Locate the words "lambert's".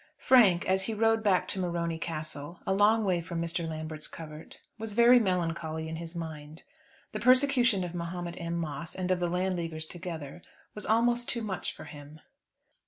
3.69-4.07